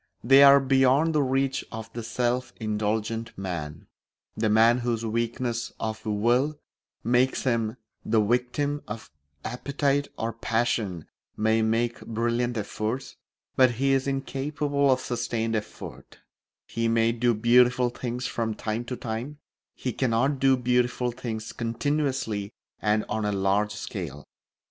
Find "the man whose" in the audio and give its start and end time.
4.35-5.05